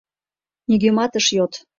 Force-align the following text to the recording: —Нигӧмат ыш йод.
—Нигӧмат 0.69 1.13
ыш 1.19 1.27
йод. 1.35 1.53